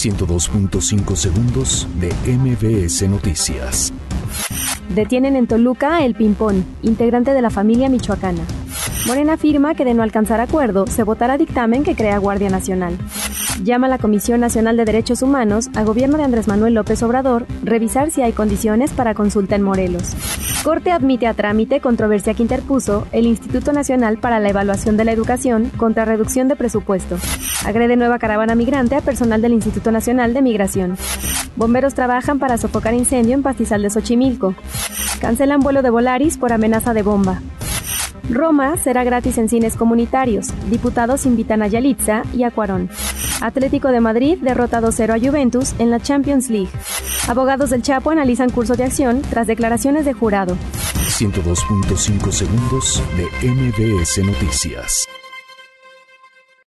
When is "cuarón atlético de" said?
42.50-44.00